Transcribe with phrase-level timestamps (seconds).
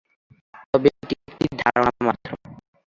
[0.71, 2.29] তবে এটি একটি ধারণা মাত্র।